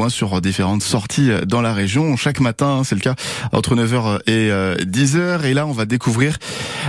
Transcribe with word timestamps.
point 0.00 0.08
sur 0.08 0.40
différentes 0.40 0.82
sorties 0.82 1.28
dans 1.46 1.60
la 1.60 1.74
région. 1.74 2.16
Chaque 2.16 2.40
matin, 2.40 2.78
hein, 2.78 2.84
c'est 2.84 2.94
le 2.94 3.02
cas 3.02 3.16
entre 3.52 3.76
9h 3.76 4.20
et 4.26 4.48
10h. 4.86 5.44
Et 5.44 5.52
là, 5.52 5.66
on 5.66 5.72
va 5.72 5.84
découvrir 5.84 6.38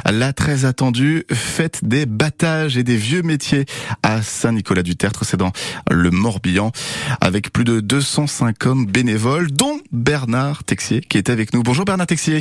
la 0.10 0.32
très 0.32 0.64
attendue 0.64 1.26
fête 1.30 1.84
des 1.84 2.06
battages 2.06 2.78
et 2.78 2.84
des 2.84 2.96
vieux 2.96 3.22
métiers 3.22 3.66
à 4.02 4.22
Saint-Nicolas-du-Tertre. 4.22 5.26
C'est 5.26 5.36
dans 5.36 5.52
le 5.90 6.10
Morbihan 6.10 6.72
avec 7.20 7.52
plus 7.52 7.66
de 7.66 7.82
250 7.82 8.88
bénévoles, 8.88 9.52
dont 9.52 9.82
Bernard 9.92 10.64
Texier 10.64 11.02
qui 11.02 11.18
est 11.18 11.30
avec 11.30 11.54
nous. 11.54 11.64
Bonjour 11.64 11.84
Bernard 11.84 12.08
Texier. 12.08 12.40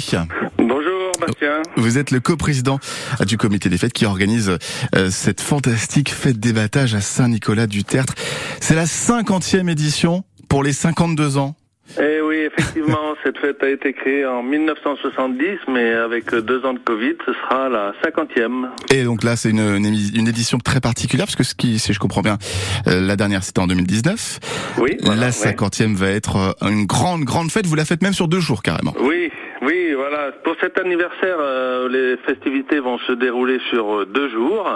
Vous 1.77 1.99
êtes 1.99 2.11
le 2.11 2.21
coprésident 2.21 2.79
du 3.27 3.37
comité 3.37 3.69
des 3.69 3.79
fêtes 3.79 3.93
qui 3.93 4.07
organise 4.07 4.57
euh, 4.95 5.11
cette 5.11 5.41
fantastique 5.41 6.13
fête 6.13 6.39
des 6.39 6.53
battages 6.53 6.95
à 6.95 7.01
Saint-Nicolas-du-Tertre. 7.01 8.15
C'est 8.61 8.75
la 8.75 8.87
cinquantième 8.87 9.69
édition 9.69 10.25
pour 10.51 10.65
les 10.65 10.73
52 10.73 11.39
ans 11.39 11.55
eh 11.99 12.21
oui, 12.21 12.37
effectivement, 12.37 13.15
cette 13.25 13.39
fête 13.39 13.63
a 13.63 13.69
été 13.69 13.93
créée 13.93 14.27
en 14.27 14.43
1970, 14.43 15.45
mais 15.69 15.93
avec 15.93 16.35
deux 16.35 16.65
ans 16.65 16.75
de 16.75 16.79
Covid, 16.79 17.15
ce 17.27 17.33
sera 17.33 17.69
la 17.69 17.93
cinquantième. 18.05 18.71
Et 18.93 19.05
donc 19.05 19.25
là, 19.25 19.37
c'est 19.37 19.51
une, 19.51 19.77
une, 19.77 20.29
édition 20.29 20.59
très 20.59 20.81
particulière, 20.81 21.27
parce 21.27 21.37
que 21.37 21.43
ce 21.43 21.55
qui, 21.55 21.79
si 21.79 21.93
je 21.93 21.99
comprends 21.99 22.23
bien, 22.23 22.39
euh, 22.87 23.01
la 23.01 23.17
dernière 23.17 23.43
c'était 23.43 23.61
en 23.61 23.67
2019. 23.67 24.41
Oui. 24.79 24.97
la 25.03 25.33
cinquantième 25.33 25.95
va 25.95 26.09
être 26.11 26.37
euh, 26.37 26.69
une 26.69 26.87
grande, 26.87 27.25
grande 27.25 27.51
fête. 27.51 27.67
Vous 27.67 27.75
la 27.75 27.85
faites 27.85 28.03
même 28.03 28.13
sur 28.13 28.29
deux 28.29 28.41
jours 28.41 28.63
carrément. 28.63 28.95
Oui, 29.01 29.31
oui, 29.63 29.93
voilà. 29.95 30.33
Pour 30.43 30.57
cet 30.61 30.79
anniversaire, 30.79 31.37
euh, 31.39 31.89
les 31.89 32.17
festivités 32.19 32.81
vont 32.81 32.99
se 32.99 33.13
dérouler 33.13 33.61
sur 33.69 34.07
deux 34.07 34.31
jours. 34.31 34.67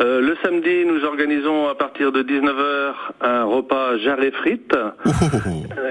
Euh, 0.00 0.20
le 0.20 0.36
samedi, 0.42 0.84
nous 0.84 1.04
organisons 1.04 1.68
à 1.68 1.76
partir 1.76 2.10
de 2.10 2.22
19h 2.22 2.94
un 3.20 3.44
repas 3.44 3.98
jarret 3.98 4.32
frites. 4.32 4.76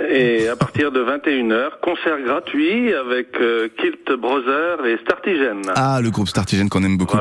Et 0.09 0.50
à 0.55 0.58
partir 0.58 0.91
de 0.91 1.04
21h, 1.04 1.82
concert 1.82 2.22
gratuit 2.22 2.94
avec 2.94 3.32
Kilt 3.78 4.11
Brother 4.17 4.86
et 4.86 4.97
Startigen. 5.03 5.62
Ah, 5.75 6.00
le 6.02 6.09
groupe 6.12 6.30
Startigen 6.30 6.70
qu'on 6.70 6.84
aime 6.84 6.97
beaucoup. 6.97 7.17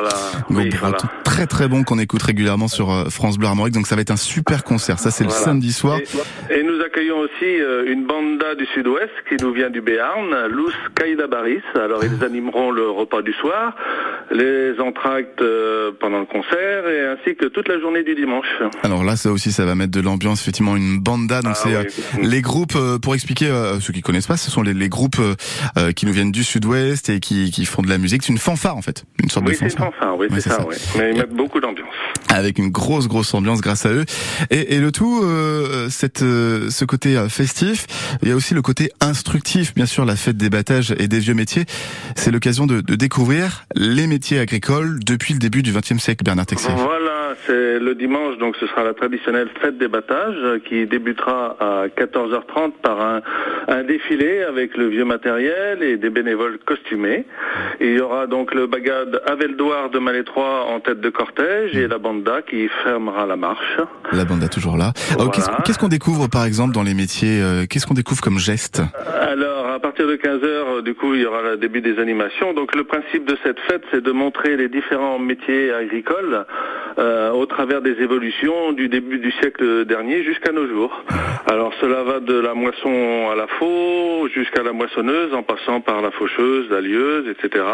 Voilà. 0.48 0.96
Très 1.24 1.46
très 1.46 1.66
bon 1.66 1.82
qu'on 1.82 1.98
écoute 1.98 2.22
régulièrement 2.22 2.68
sur 2.68 3.10
France 3.10 3.38
Bleu 3.38 3.48
Armorique. 3.48 3.74
Donc 3.74 3.88
ça 3.88 3.96
va 3.96 4.02
être 4.02 4.12
un 4.12 4.16
super 4.16 4.62
concert. 4.62 5.00
Ça, 5.00 5.10
c'est 5.10 5.24
le 5.24 5.30
samedi 5.30 5.72
soir. 5.72 5.98
Et, 6.50 6.62
nous 6.62 6.80
accueillons 6.80 7.18
aussi 7.18 7.58
une 7.86 8.06
banda 8.06 8.54
du 8.54 8.66
sud-ouest 8.66 9.10
qui 9.28 9.36
nous 9.42 9.52
vient 9.52 9.70
du 9.70 9.80
Béarn, 9.80 10.46
Lous 10.48 10.70
Kaïda 10.94 11.26
Baris. 11.26 11.62
Alors 11.74 12.04
ils 12.04 12.24
animeront 12.24 12.70
le 12.70 12.88
repas 12.88 13.22
du 13.22 13.32
soir, 13.32 13.74
les 14.30 14.78
entractes 14.80 15.40
euh, 15.40 15.90
pendant 15.98 16.20
le 16.20 16.26
concert 16.26 16.88
et 16.88 17.06
ainsi 17.06 17.36
que 17.36 17.46
toute 17.46 17.68
la 17.68 17.80
journée 17.80 18.02
du 18.02 18.14
dimanche. 18.14 18.46
Alors 18.82 19.04
là, 19.04 19.16
ça 19.16 19.30
aussi, 19.30 19.52
ça 19.52 19.64
va 19.64 19.74
mettre 19.74 19.92
de 19.92 20.00
l'ambiance. 20.00 20.42
Effectivement, 20.42 20.76
une 20.76 21.00
banda. 21.00 21.42
Donc 21.42 21.54
ah 21.54 21.60
c'est 21.62 21.74
euh, 21.74 21.84
les 22.22 22.40
groupes. 22.40 22.76
Euh, 22.76 22.98
pour 22.98 23.14
expliquer 23.14 23.23
ceux 23.80 23.92
qui 23.92 24.02
connaissent 24.02 24.26
pas, 24.26 24.36
ce 24.36 24.50
sont 24.50 24.62
les, 24.62 24.88
groupes 24.88 25.20
qui 25.96 26.06
nous 26.06 26.12
viennent 26.12 26.32
du 26.32 26.44
Sud-Ouest 26.44 27.08
et 27.08 27.20
qui, 27.20 27.64
font 27.64 27.82
de 27.82 27.88
la 27.88 27.98
musique. 27.98 28.22
C'est 28.22 28.32
une 28.32 28.38
fanfare 28.38 28.76
en 28.76 28.82
fait, 28.82 29.04
une 29.22 29.30
sorte 29.30 29.46
de 29.46 29.52
fanfare. 29.52 29.66
Oui, 29.66 29.70
c'est 29.70 29.78
fanfare. 29.78 30.18
Oui, 30.18 30.26
c'est 30.30 30.50
ça. 30.50 30.66
Mais 30.98 31.12
ils 31.12 31.18
mettent 31.18 31.34
beaucoup 31.34 31.60
d'ambiance. 31.60 31.88
Avec 32.28 32.58
une 32.58 32.70
grosse, 32.70 33.08
grosse 33.08 33.32
ambiance 33.34 33.60
grâce 33.60 33.86
à 33.86 33.90
eux. 33.90 34.04
Et, 34.50 34.78
le 34.78 34.92
tout, 34.92 35.22
cette, 35.88 36.20
ce 36.20 36.84
côté 36.84 37.16
festif. 37.28 37.86
Il 38.22 38.28
y 38.28 38.32
a 38.32 38.36
aussi 38.36 38.54
le 38.54 38.62
côté 38.62 38.90
instructif, 39.00 39.74
bien 39.74 39.86
sûr, 39.86 40.04
la 40.04 40.16
fête 40.16 40.36
des 40.36 40.50
battages 40.50 40.94
et 40.98 41.08
des 41.08 41.18
vieux 41.18 41.34
métiers. 41.34 41.64
C'est 42.16 42.30
l'occasion 42.30 42.66
de, 42.66 42.80
de, 42.80 42.94
découvrir 42.94 43.66
les 43.74 44.06
métiers 44.06 44.38
agricoles 44.38 45.00
depuis 45.04 45.34
le 45.34 45.38
début 45.38 45.62
du 45.62 45.72
XXe 45.72 45.98
siècle, 45.98 46.24
Bernard 46.24 46.46
Texier. 46.46 46.72
Voilà, 46.76 47.34
c'est 47.46 47.78
le 47.78 47.94
dimanche, 47.94 48.38
donc 48.38 48.56
ce 48.56 48.66
sera 48.66 48.84
la 48.84 48.94
traditionnelle 48.94 49.48
fête 49.60 49.78
des 49.78 49.88
battages 49.88 50.60
qui 50.68 50.86
débutera 50.86 51.56
à 51.60 51.86
14h30 51.88 52.72
par 52.82 53.00
un, 53.00 53.03
un 53.68 53.82
défilé 53.84 54.42
avec 54.42 54.76
le 54.76 54.88
vieux 54.88 55.04
matériel 55.04 55.82
et 55.82 55.96
des 55.96 56.10
bénévoles 56.10 56.58
costumés. 56.64 57.24
il 57.80 57.94
y 57.94 58.00
aura 58.00 58.26
donc 58.26 58.54
le 58.54 58.66
bagade 58.66 59.22
Aveldoir 59.26 59.90
de 59.90 59.98
Malétroit 59.98 60.66
en 60.68 60.80
tête 60.80 61.00
de 61.00 61.10
cortège 61.10 61.76
et 61.76 61.88
la 61.88 61.98
banda 61.98 62.42
qui 62.42 62.68
fermera 62.82 63.26
la 63.26 63.36
marche. 63.36 63.78
La 64.12 64.24
banda 64.24 64.48
toujours 64.48 64.76
là. 64.76 64.92
Qu'est-ce 65.64 65.78
qu'on 65.78 65.88
découvre 65.88 66.28
par 66.28 66.44
exemple 66.44 66.74
dans 66.74 66.82
les 66.82 66.94
métiers 66.94 67.40
euh, 67.40 67.66
Qu'est-ce 67.68 67.86
qu'on 67.86 67.94
découvre 67.94 68.20
comme 68.20 68.38
geste 68.38 68.82
Alors 69.20 69.68
à 69.68 69.78
partir 69.78 69.93
de 70.02 70.16
15h, 70.16 70.82
du 70.82 70.94
coup, 70.94 71.14
il 71.14 71.22
y 71.22 71.26
aura 71.26 71.42
le 71.42 71.56
début 71.56 71.80
des 71.80 71.98
animations. 71.98 72.52
Donc 72.52 72.74
le 72.74 72.84
principe 72.84 73.24
de 73.24 73.36
cette 73.42 73.60
fête, 73.60 73.82
c'est 73.90 74.02
de 74.02 74.12
montrer 74.12 74.56
les 74.56 74.68
différents 74.68 75.18
métiers 75.18 75.72
agricoles 75.72 76.46
euh, 76.98 77.30
au 77.30 77.46
travers 77.46 77.82
des 77.82 78.00
évolutions 78.02 78.72
du 78.72 78.88
début 78.88 79.18
du 79.18 79.30
siècle 79.32 79.84
dernier 79.84 80.22
jusqu'à 80.22 80.52
nos 80.52 80.66
jours. 80.66 81.04
Alors 81.46 81.72
cela 81.80 82.02
va 82.02 82.20
de 82.20 82.38
la 82.38 82.54
moisson 82.54 83.30
à 83.30 83.34
la 83.36 83.46
faux 83.46 84.28
jusqu'à 84.28 84.62
la 84.62 84.72
moissonneuse, 84.72 85.34
en 85.34 85.42
passant 85.42 85.80
par 85.80 86.02
la 86.02 86.10
faucheuse, 86.10 86.68
la 86.70 86.80
lieuse, 86.80 87.28
etc. 87.28 87.64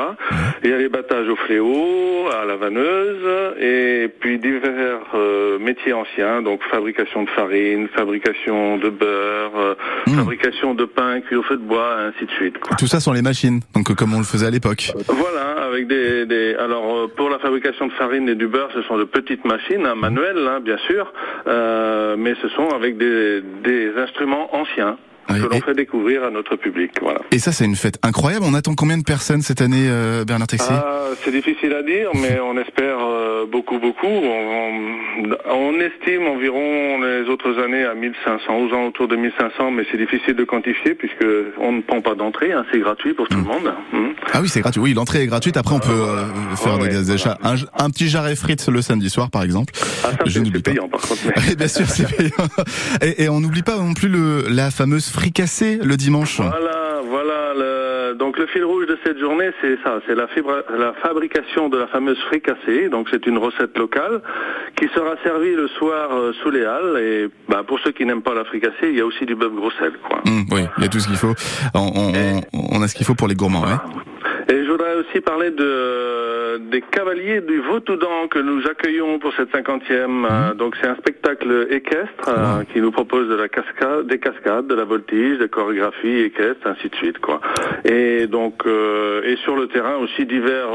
Il 0.65 0.71
y 0.71 0.73
a 0.73 0.79
les 0.79 0.89
battages 0.89 1.29
au 1.29 1.37
fléau, 1.37 2.29
à 2.31 2.45
la 2.45 2.57
vanneuse, 2.57 3.55
et 3.61 4.09
puis 4.21 4.39
divers 4.39 5.01
euh, 5.15 5.59
métiers 5.59 5.93
anciens, 5.93 6.43
donc 6.43 6.63
fabrication 6.65 7.23
de 7.23 7.31
farine, 7.31 7.89
fabrication 7.89 8.79
de 8.79 8.89
beurre, 8.89 9.57
euh, 9.57 9.75
mmh. 10.07 10.11
fabrication 10.13 10.75
de 10.75 10.85
pain 10.85 11.21
cuit 11.21 11.37
au 11.37 11.43
feu 11.43 11.57
de 11.57 11.63
bois, 11.63 12.10
ainsi 12.11 12.27
de 12.27 12.31
suite. 12.33 12.57
Tout 12.79 12.87
ça 12.87 13.01
sont 13.01 13.13
les 13.13 13.23
machines, 13.23 13.61
donc 13.75 13.95
comme 13.95 14.15
on 14.15 14.19
le 14.19 14.25
faisait 14.25 14.47
à 14.47 14.51
l'époque. 14.51 14.93
Voilà, 15.09 15.67
avec 15.69 15.87
des, 15.87 16.27
des, 16.27 16.55
alors 16.55 17.11
pour 17.17 17.31
la 17.31 17.39
fabrication 17.39 17.87
de 17.87 17.93
farine 17.93 18.29
et 18.29 18.35
du 18.35 18.49
beurre, 18.49 18.71
ce 18.75 18.83
sont 18.83 18.99
de 18.99 19.05
petites 19.05 19.45
machines, 19.45 19.87
hein, 19.87 19.95
manuelles, 19.95 20.47
hein, 20.49 20.61
bien 20.61 20.79
sûr, 20.79 21.13
euh, 21.47 22.17
mais 22.19 22.35
ce 22.43 22.49
sont 22.49 22.69
avec 22.69 22.97
des, 22.99 23.43
des 23.63 23.93
instruments 23.97 24.55
anciens 24.55 24.97
que 25.35 25.55
l'on 25.55 25.61
fait 25.61 25.75
découvrir 25.75 26.25
à 26.25 26.31
notre 26.31 26.57
public. 26.57 26.93
Voilà. 27.01 27.21
Et 27.31 27.39
ça, 27.39 27.53
c'est 27.53 27.65
une 27.65 27.77
fête 27.77 27.99
incroyable. 28.03 28.45
On 28.49 28.55
attend 28.55 28.75
combien 28.75 28.99
de 28.99 29.05
personnes 29.05 29.43
cette 29.43 29.61
année, 29.61 29.87
euh, 29.89 30.25
Bernard 30.25 30.49
Texier 30.49 30.75
ah, 30.75 31.11
C'est 31.25 31.31
difficile 31.31 31.73
à 31.73 31.83
dire, 31.83 32.11
mais 32.15 32.39
on 32.41 32.57
espère 32.59 32.99
euh, 33.01 33.47
beaucoup, 33.47 33.79
beaucoup. 33.79 34.07
On, 34.07 35.75
estime 35.81 36.27
environ 36.27 37.01
les 37.01 37.31
autres 37.31 37.59
années 37.59 37.85
à 37.85 37.95
1500, 37.95 38.53
aux 38.55 38.75
alentours 38.75 39.09
de 39.09 39.17
1500, 39.17 39.71
mais 39.71 39.85
c'est 39.91 39.97
difficile 39.97 40.35
de 40.35 40.45
quantifier 40.45 40.95
puisque 40.95 41.25
on 41.59 41.73
ne 41.73 41.81
prend 41.81 42.03
pas 42.03 42.15
d'entrée, 42.15 42.53
hein, 42.53 42.67
c'est 42.71 42.81
gratuit 42.81 43.15
pour 43.15 43.29
tout 43.29 43.39
le 43.39 43.45
hmm. 43.45 43.47
monde. 43.47 43.75
Hmm. 43.93 44.09
Ah 44.33 44.41
oui, 44.43 44.49
c'est 44.49 44.61
gratuit. 44.61 44.81
Oui, 44.81 44.93
l'entrée 44.93 45.23
est 45.23 45.27
gratuite. 45.27 45.57
Après, 45.57 45.75
on 45.75 45.81
peut 45.81 45.89
euh, 45.91 46.57
faire 46.57 46.79
des, 46.79 47.11
achats. 47.11 47.39
Un, 47.43 47.91
petit 47.91 48.09
jarret 48.09 48.37
frites 48.37 48.69
le 48.69 48.83
samedi 48.83 49.09
soir, 49.09 49.31
par 49.31 49.43
exemple. 49.43 49.73
Ah, 50.05 50.11
ça, 50.11 50.17
c'est 50.27 50.63
payant, 50.63 50.89
par 50.89 51.01
contre. 51.01 51.21
Mais... 51.49 51.57
bien 51.57 51.69
sûr, 51.69 51.87
c'est 51.87 52.15
payant. 52.15 52.49
Et, 53.01 53.25
et 53.25 53.29
on 53.29 53.41
n'oublie 53.41 53.63
pas 53.63 53.79
non 53.79 53.95
plus 53.95 54.09
le, 54.09 54.45
la 54.49 54.71
fameuse 54.71 55.09
fricassé 55.21 55.79
le 55.83 55.97
dimanche. 55.97 56.41
Voilà, 56.41 57.03
voilà. 57.05 57.41
Le, 57.55 58.15
donc 58.15 58.39
le 58.39 58.47
fil 58.47 58.65
rouge 58.65 58.87
de 58.87 58.99
cette 59.05 59.19
journée, 59.19 59.51
c'est 59.61 59.77
ça, 59.85 60.01
c'est 60.07 60.15
la, 60.15 60.27
la 60.79 60.93
fabrication 60.95 61.69
de 61.69 61.77
la 61.77 61.87
fameuse 61.89 62.19
fricassée. 62.29 62.89
Donc 62.89 63.09
c'est 63.11 63.27
une 63.27 63.37
recette 63.37 63.77
locale 63.77 64.23
qui 64.77 64.87
sera 64.95 65.17
servie 65.23 65.55
le 65.55 65.69
soir 65.69 66.09
euh, 66.13 66.33
sous 66.43 66.51
les 66.51 66.65
halles. 66.65 66.97
Et 66.99 67.29
bah, 67.51 67.63
pour 67.67 67.79
ceux 67.81 67.93
qui 67.93 68.07
n'aiment 68.07 68.23
pas 68.23 68.35
la 68.35 68.45
fricassée, 68.45 68.89
il 68.93 68.97
y 68.97 69.01
a 69.01 69.07
aussi 69.07 69.27
du 69.27 69.35
bœuf 69.35 69.53
gros 69.53 69.71
sel. 69.73 69.93
Quoi. 70.09 70.21
Mmh, 70.25 70.45
oui, 70.53 70.63
il 70.79 70.85
y 70.85 70.87
a 70.87 70.89
tout 70.89 71.01
ce 71.01 71.09
qu'il 71.09 71.17
faut. 71.17 71.35
On, 71.75 72.13
on, 72.53 72.83
a 72.83 72.89
ce 72.89 72.95
qu'il 72.95 73.05
faut 73.05 73.15
pour 73.15 73.29
les 73.29 73.35
gourmands. 73.35 73.67
Je 74.71 74.75
voudrais 74.77 74.95
aussi 74.95 75.21
parler 75.21 75.51
de, 75.51 76.59
des 76.71 76.81
cavaliers 76.81 77.41
du 77.41 77.59
Vautoudan 77.59 78.29
que 78.31 78.39
nous 78.39 78.65
accueillons 78.69 79.19
pour 79.19 79.33
cette 79.35 79.51
cinquantième. 79.51 80.25
Euh, 80.25 80.51
mhm. 80.51 80.59
donc 80.59 80.77
c'est 80.81 80.87
un 80.87 80.95
spectacle 80.95 81.67
équestre 81.71 82.29
euh, 82.29 82.63
qui 82.73 82.81
nous 82.81 82.93
propose 82.93 83.29
de 83.29 83.35
la 83.35 83.49
cascade, 83.49 84.07
des 84.07 84.21
cascades, 84.21 84.69
de 84.69 84.77
la 84.77 84.85
voltige, 84.85 85.39
des 85.39 85.49
chorégraphies 85.49 86.21
équestres, 86.21 86.65
ainsi 86.67 86.89
de 86.89 86.95
suite. 86.95 87.19
quoi. 87.19 87.41
Et 87.85 88.29
donc 88.29 88.65
euh, 88.65 89.23
et 89.25 89.35
sur 89.39 89.57
le 89.57 89.67
terrain 89.67 89.97
aussi 89.97 90.25
divers 90.25 90.71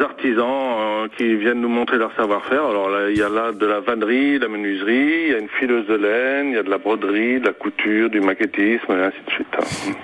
artisans 0.00 1.08
qui 1.16 1.36
viennent 1.36 1.60
nous 1.60 1.68
montrer 1.68 1.98
leur 1.98 2.14
savoir-faire. 2.16 2.64
Alors 2.64 2.90
là, 2.90 3.10
il 3.10 3.16
y 3.16 3.22
a 3.22 3.28
là 3.28 3.52
de 3.52 3.66
la 3.66 3.80
vannerie, 3.80 4.38
de 4.38 4.44
la 4.44 4.48
menuiserie, 4.48 5.26
il 5.26 5.32
y 5.32 5.34
a 5.34 5.38
une 5.38 5.48
fileuse 5.58 5.86
de 5.86 5.94
laine, 5.94 6.48
il 6.50 6.54
y 6.54 6.58
a 6.58 6.62
de 6.62 6.70
la 6.70 6.78
broderie, 6.78 7.40
de 7.40 7.46
la 7.46 7.52
couture, 7.52 8.10
du 8.10 8.20
maquettisme, 8.20 8.90
et 8.90 9.04
ainsi 9.04 9.16
de 9.26 9.32
suite. 9.32 9.46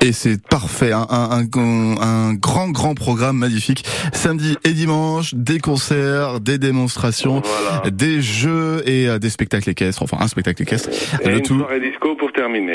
Et 0.02 0.12
c'est 0.12 0.42
parfait, 0.46 0.92
un, 0.92 1.06
un, 1.10 1.42
un, 1.42 1.96
un 2.00 2.34
grand 2.34 2.68
grand, 2.70 2.94
programme 2.94 3.36
magnifique. 3.38 3.84
Samedi 4.12 4.56
et 4.64 4.72
dimanche, 4.72 5.34
des 5.34 5.58
concerts, 5.58 6.40
des 6.40 6.58
démonstrations, 6.58 7.42
des 7.90 8.20
jeux 8.22 8.82
et 8.86 9.08
euh, 9.08 9.18
des 9.18 9.30
spectacles 9.30 9.70
équestres. 9.70 10.02
Enfin, 10.02 10.18
un 10.20 10.28
spectacle 10.28 10.62
équestre. 10.62 10.90
Et 11.22 11.28
le 11.28 11.36
une 11.36 11.42
tout. 11.42 11.58
soirée 11.58 11.80
disco 11.80 12.14
pour 12.16 12.32
terminer. 12.32 12.74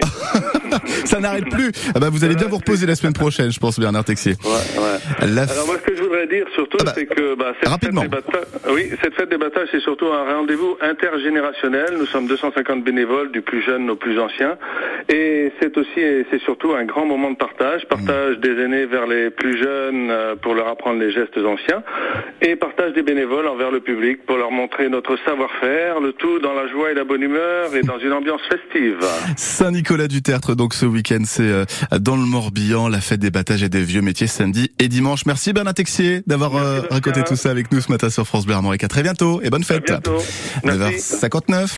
Ça 1.06 1.20
n'arrête 1.20 1.50
plus. 1.50 1.72
Ah 1.96 2.00
bah, 2.00 2.10
vous 2.10 2.24
allez 2.24 2.36
bien 2.36 2.48
vous 2.48 2.58
reposer 2.58 2.86
la 2.86 2.96
semaine 2.96 3.14
prochaine, 3.14 3.52
je 3.52 3.60
pense, 3.60 3.80
Bernard 3.80 4.06
Texier. 4.06 4.36
Ouais, 4.44 4.50
ouais. 4.82 5.40
Alors 5.40 5.68
moi, 5.68 5.76
ce 5.84 5.92
que 5.92 5.93
je 5.93 5.93
voudrais 6.14 6.28
dire 6.28 6.46
surtout, 6.54 6.78
ah 6.82 6.86
bah, 6.86 6.92
c'est 6.96 7.06
que 7.06 7.36
bah, 7.36 7.54
cette, 7.60 7.70
rapidement. 7.70 8.02
Fête 8.02 8.12
des 8.12 8.72
oui, 8.72 8.90
cette 9.02 9.16
fête 9.16 9.30
des 9.30 9.38
battages, 9.38 9.68
c'est 9.72 9.82
surtout 9.82 10.08
un 10.08 10.24
rendez-vous 10.36 10.78
intergénérationnel. 10.82 11.96
Nous 11.98 12.06
sommes 12.06 12.28
250 12.28 12.84
bénévoles, 12.84 13.32
du 13.32 13.42
plus 13.42 13.62
jeune 13.64 13.90
au 13.90 13.96
plus 13.96 14.20
ancien. 14.20 14.58
Et 15.10 15.52
c'est 15.60 15.78
aussi 15.78 16.00
et 16.00 16.26
c'est 16.32 16.42
surtout 16.42 16.74
un 16.74 16.86
grand 16.86 17.06
moment 17.06 17.32
de 17.32 17.36
partage, 17.36 17.86
partage 17.88 18.38
des 18.40 18.52
aînés 18.64 18.86
vers 18.86 19.08
les 19.08 19.30
plus 19.30 19.58
jeunes 19.58 20.10
euh, 20.12 20.36
pour 20.36 20.54
leur 20.54 20.68
apprendre 20.68 21.00
les 21.00 21.12
gestes 21.12 21.38
anciens 21.38 21.84
et 22.42 22.56
partage 22.56 22.94
des 22.94 23.04
bénévoles 23.04 23.48
envers 23.48 23.72
le 23.72 23.80
public 23.80 24.26
pour 24.26 24.38
leur 24.38 24.52
montrer 24.52 24.90
notre 24.90 25.18
savoir-faire, 25.26 26.00
le 26.00 26.14
tout 26.14 26.40
dans 26.40 26.54
la 26.54 26.68
joie 26.68 26.92
et 26.92 26.94
la 26.94 27.04
bonne 27.04 27.22
humeur 27.22 27.76
et 27.76 27.82
dans 27.82 28.00
une 28.00 28.14
ambiance 28.14 28.42
festive. 28.50 29.00
Saint-Nicolas 29.38 30.08
du 30.08 30.22
Tertre, 30.22 30.56
donc 30.56 30.74
ce 30.74 30.86
week-end, 30.86 31.24
c'est 31.26 31.44
euh, 31.44 31.66
dans 32.00 32.16
le 32.16 32.26
Morbihan, 32.26 32.88
la 32.88 33.02
fête 33.02 33.20
des 33.20 33.32
battages 33.32 33.64
et 33.64 33.70
des 33.70 33.82
vieux 33.82 34.02
métiers 34.02 34.28
samedi 34.28 34.72
et 34.80 34.88
dimanche. 34.88 35.26
Merci 35.26 35.54
Bernard 35.54 35.74
Texier 35.74 36.03
d'avoir 36.28 36.56
euh, 36.56 36.82
raconté 36.90 37.24
tout 37.24 37.36
ça 37.36 37.50
avec 37.50 37.72
nous 37.72 37.82
ce 37.82 37.92
matin 37.92 38.10
sur 38.10 38.26
France 38.26 38.46
Bleu 38.46 38.56
Armorique. 38.56 38.84
À 38.84 38.88
très 38.88 39.04
bientôt 39.04 39.42
et 39.42 39.50
bonne 39.50 39.64
fête. 39.64 39.90
À 39.90 40.00
bientôt. 40.00 40.18
Merci. 40.64 41.26
9h59. 41.26 41.68